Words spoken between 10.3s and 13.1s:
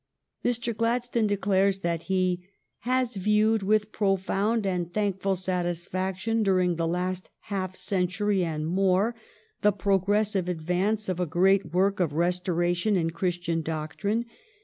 advance of a great work of restoration